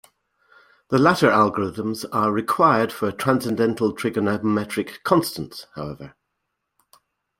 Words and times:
The 0.89 0.97
latter 0.97 1.29
algorithms 1.29 2.05
are 2.11 2.31
required 2.31 2.91
for 2.91 3.11
transcendental 3.11 3.93
trigonometric 3.93 5.03
constants, 5.03 5.67
however. 5.75 6.15